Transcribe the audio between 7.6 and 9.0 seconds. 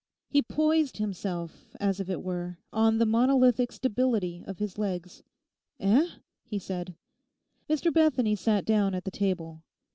Mr Bethany sat down